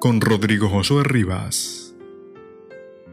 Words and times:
con 0.00 0.22
Rodrigo 0.22 0.70
Josué 0.70 1.04
Rivas. 1.04 1.94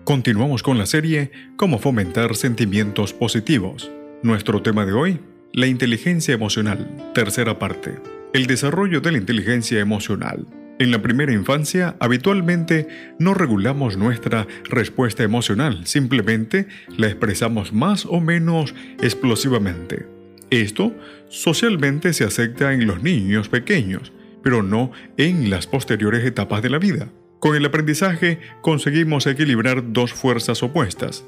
Continuamos 0.06 0.64
con 0.64 0.78
la 0.78 0.86
serie 0.86 1.32
Cómo 1.58 1.80
fomentar 1.80 2.34
sentimientos 2.38 3.12
positivos. 3.12 3.92
Nuestro 4.24 4.62
tema 4.62 4.86
de 4.86 4.94
hoy, 4.94 5.20
la 5.52 5.68
inteligencia 5.68 6.34
emocional, 6.34 7.12
tercera 7.14 7.60
parte. 7.60 7.96
El 8.34 8.48
desarrollo 8.48 9.02
de 9.02 9.12
la 9.12 9.18
inteligencia 9.18 9.82
emocional. 9.82 10.48
En 10.80 10.92
la 10.92 11.02
primera 11.02 11.34
infancia, 11.34 11.98
habitualmente 12.00 12.88
no 13.20 13.34
regulamos 13.34 13.98
nuestra 13.98 14.48
respuesta 14.64 15.24
emocional, 15.24 15.86
simplemente 15.86 16.68
la 16.96 17.08
expresamos 17.08 17.74
más 17.74 18.06
o 18.06 18.22
menos 18.22 18.74
explosivamente. 19.02 20.08
Esto 20.52 20.96
socialmente 21.28 22.14
se 22.14 22.24
acepta 22.24 22.72
en 22.72 22.88
los 22.88 23.04
niños 23.04 23.50
pequeños, 23.50 24.14
pero 24.48 24.64
no 24.64 24.94
en 25.18 25.50
las 25.50 25.68
posteriores 25.68 26.24
etapas 26.24 26.62
de 26.62 26.70
la 26.70 26.80
vida. 26.80 27.10
Con 27.42 27.58
el 27.58 27.66
aprendizaje 27.66 28.40
conseguimos 28.62 29.28
equilibrar 29.28 29.92
dos 29.92 30.14
fuerzas 30.14 30.64
opuestas. 30.64 31.26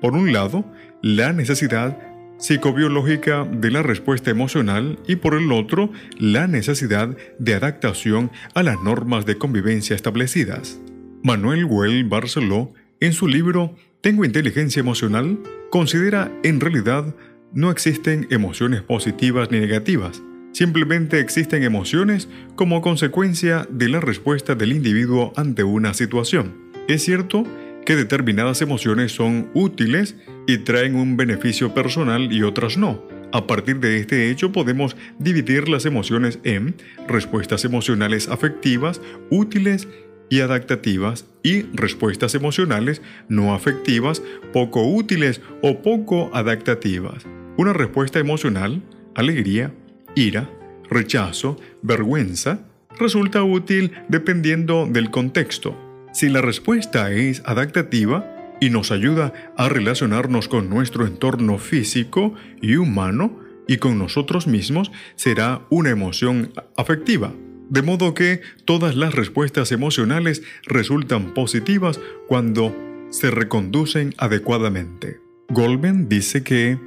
Por 0.00 0.14
un 0.14 0.32
lado, 0.32 0.64
la 1.02 1.34
necesidad 1.34 1.98
psicobiológica 2.38 3.44
de 3.44 3.70
la 3.70 3.82
respuesta 3.82 4.30
emocional 4.30 4.98
y 5.06 5.16
por 5.16 5.34
el 5.34 5.52
otro, 5.52 5.92
la 6.18 6.46
necesidad 6.46 7.14
de 7.38 7.54
adaptación 7.54 8.30
a 8.54 8.62
las 8.62 8.80
normas 8.80 9.26
de 9.26 9.36
convivencia 9.36 9.94
establecidas. 9.94 10.80
Manuel 11.22 11.66
Well 11.66 12.04
Barceló, 12.04 12.72
en 13.00 13.12
su 13.12 13.28
libro 13.28 13.76
Tengo 14.00 14.24
inteligencia 14.24 14.80
emocional, 14.80 15.38
considera 15.68 16.32
en 16.42 16.58
realidad 16.58 17.14
no 17.52 17.70
existen 17.70 18.28
emociones 18.30 18.80
positivas 18.80 19.50
ni 19.50 19.60
negativas, 19.60 20.22
Simplemente 20.52 21.18
existen 21.18 21.62
emociones 21.62 22.28
como 22.56 22.82
consecuencia 22.82 23.66
de 23.70 23.88
la 23.88 24.00
respuesta 24.00 24.54
del 24.54 24.72
individuo 24.72 25.32
ante 25.36 25.64
una 25.64 25.94
situación. 25.94 26.54
Es 26.88 27.04
cierto 27.04 27.44
que 27.86 27.96
determinadas 27.96 28.62
emociones 28.62 29.12
son 29.12 29.50
útiles 29.54 30.16
y 30.46 30.58
traen 30.58 30.94
un 30.94 31.16
beneficio 31.16 31.74
personal 31.74 32.32
y 32.32 32.42
otras 32.42 32.76
no. 32.76 33.02
A 33.32 33.46
partir 33.46 33.80
de 33.80 33.96
este 33.96 34.30
hecho 34.30 34.52
podemos 34.52 34.94
dividir 35.18 35.70
las 35.70 35.86
emociones 35.86 36.38
en 36.44 36.74
respuestas 37.08 37.64
emocionales 37.64 38.28
afectivas, 38.28 39.00
útiles 39.30 39.88
y 40.28 40.40
adaptativas 40.40 41.26
y 41.42 41.62
respuestas 41.72 42.34
emocionales 42.34 43.00
no 43.28 43.54
afectivas, 43.54 44.22
poco 44.52 44.82
útiles 44.82 45.40
o 45.62 45.80
poco 45.80 46.30
adaptativas. 46.34 47.24
Una 47.56 47.72
respuesta 47.72 48.18
emocional, 48.18 48.82
alegría, 49.14 49.72
ira, 50.14 50.50
rechazo, 50.88 51.56
vergüenza, 51.82 52.60
resulta 52.98 53.42
útil 53.42 53.92
dependiendo 54.08 54.86
del 54.86 55.10
contexto. 55.10 55.76
Si 56.12 56.28
la 56.28 56.42
respuesta 56.42 57.10
es 57.12 57.42
adaptativa 57.46 58.56
y 58.60 58.70
nos 58.70 58.92
ayuda 58.92 59.32
a 59.56 59.68
relacionarnos 59.68 60.48
con 60.48 60.68
nuestro 60.68 61.06
entorno 61.06 61.58
físico 61.58 62.34
y 62.60 62.76
humano 62.76 63.40
y 63.66 63.78
con 63.78 63.98
nosotros 63.98 64.46
mismos, 64.46 64.92
será 65.16 65.62
una 65.70 65.90
emoción 65.90 66.52
afectiva. 66.76 67.32
De 67.70 67.82
modo 67.82 68.12
que 68.12 68.42
todas 68.66 68.94
las 68.94 69.14
respuestas 69.14 69.72
emocionales 69.72 70.42
resultan 70.64 71.32
positivas 71.32 71.98
cuando 72.28 72.76
se 73.10 73.30
reconducen 73.30 74.14
adecuadamente. 74.18 75.20
Goldman 75.48 76.08
dice 76.08 76.42
que 76.42 76.78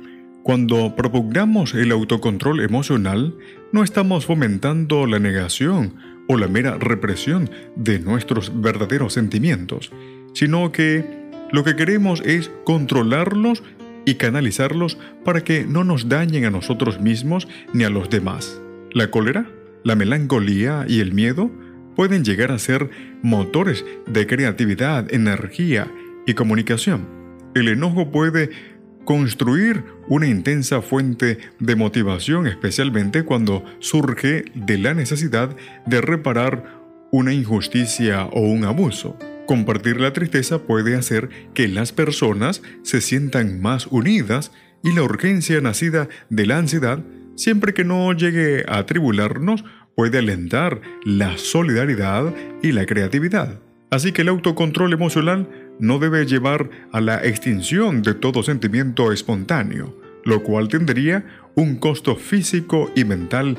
cuando 0.46 0.96
propugnamos 0.96 1.74
el 1.74 1.92
autocontrol 1.92 2.60
emocional, 2.60 3.34
no 3.72 3.84
estamos 3.84 4.28
fomentando 4.28 5.08
la 5.08 5.18
negación 5.18 5.96
o 6.28 6.38
la 6.38 6.48
mera 6.48 6.78
represión 6.78 7.50
de 7.76 7.98
nuestros 7.98 8.62
verdaderos 8.62 9.14
sentimientos, 9.14 9.92
sino 10.36 10.72
que 10.72 11.04
lo 11.52 11.64
que 11.64 11.76
queremos 11.76 12.22
es 12.24 12.52
controlarlos 12.64 13.64
y 14.06 14.16
canalizarlos 14.16 15.00
para 15.24 15.44
que 15.44 15.66
no 15.66 15.84
nos 15.84 16.10
dañen 16.10 16.46
a 16.46 16.52
nosotros 16.52 17.02
mismos 17.02 17.48
ni 17.74 17.84
a 17.84 17.90
los 17.90 18.12
demás. 18.12 18.62
La 18.94 19.10
cólera, 19.10 19.50
la 19.84 19.96
melancolía 19.96 20.86
y 20.88 21.00
el 21.00 21.12
miedo 21.12 21.50
pueden 21.96 22.24
llegar 22.24 22.52
a 22.52 22.60
ser 22.60 22.92
motores 23.24 23.84
de 24.06 24.28
creatividad, 24.28 25.12
energía 25.12 25.92
y 26.28 26.36
comunicación. 26.36 27.08
El 27.56 27.68
enojo 27.70 28.12
puede 28.12 28.75
construir 29.06 29.84
una 30.08 30.28
intensa 30.28 30.82
fuente 30.82 31.38
de 31.60 31.76
motivación, 31.76 32.48
especialmente 32.48 33.24
cuando 33.24 33.64
surge 33.80 34.46
de 34.54 34.78
la 34.78 34.94
necesidad 34.94 35.56
de 35.86 36.02
reparar 36.02 36.82
una 37.12 37.34
injusticia 37.34 38.26
o 38.26 38.42
un 38.42 38.66
abuso. 38.66 39.18
Compartir 39.48 40.02
la 40.02 40.12
tristeza 40.12 40.60
puede 40.60 40.96
hacer 40.96 41.30
que 41.54 41.68
las 41.68 41.92
personas 41.92 42.62
se 42.82 43.00
sientan 43.00 43.62
más 43.62 43.88
unidas 43.88 44.52
y 44.84 44.92
la 44.92 45.04
urgencia 45.04 45.62
nacida 45.62 46.10
de 46.30 46.46
la 46.46 46.58
ansiedad, 46.58 47.00
siempre 47.36 47.74
que 47.74 47.84
no 47.84 48.12
llegue 48.14 48.66
a 48.68 48.80
atribularnos, 48.80 49.64
puede 49.96 50.18
alentar 50.18 50.82
la 51.06 51.38
solidaridad 51.38 52.34
y 52.62 52.72
la 52.72 52.86
creatividad. 52.86 53.60
Así 53.92 54.12
que 54.12 54.24
el 54.24 54.30
autocontrol 54.30 54.92
emocional 54.92 55.48
no 55.80 56.00
debe 56.00 56.26
llevar 56.26 56.70
a 56.92 57.02
la 57.02 57.24
extinción 57.26 58.02
de 58.02 58.14
todo 58.14 58.44
sentimiento 58.44 59.12
espontáneo, 59.12 60.00
lo 60.24 60.44
cual 60.44 60.68
tendría 60.68 61.26
un 61.56 61.76
costo 61.78 62.16
físico 62.16 62.92
y 62.96 63.04
mental 63.06 63.58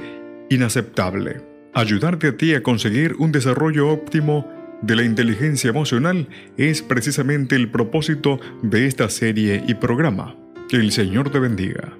inaceptable. 0.50 1.42
Ayudarte 1.74 2.28
a 2.28 2.36
ti 2.36 2.54
a 2.54 2.62
conseguir 2.62 3.16
un 3.18 3.32
desarrollo 3.32 3.88
óptimo 3.88 4.50
de 4.82 4.96
la 4.96 5.04
inteligencia 5.04 5.70
emocional 5.70 6.28
es 6.56 6.82
precisamente 6.82 7.56
el 7.56 7.70
propósito 7.70 8.40
de 8.62 8.86
esta 8.86 9.08
serie 9.08 9.62
y 9.66 9.74
programa. 9.74 10.36
Que 10.68 10.76
el 10.76 10.92
Señor 10.92 11.30
te 11.30 11.38
bendiga. 11.38 11.96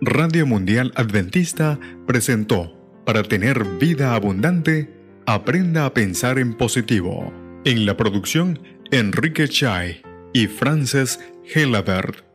Radio 0.00 0.46
Mundial 0.46 0.92
Adventista 0.96 1.78
presentó, 2.06 2.76
para 3.04 3.22
tener 3.22 3.64
vida 3.78 4.14
abundante, 4.14 4.90
aprenda 5.26 5.86
a 5.86 5.94
pensar 5.94 6.38
en 6.38 6.54
positivo. 6.54 7.32
En 7.64 7.84
la 7.84 7.96
producción, 7.96 8.58
Enrique 8.92 9.48
Chai 9.48 10.02
y 10.32 10.48
Frances 10.48 11.20
Helabert. 11.54 12.29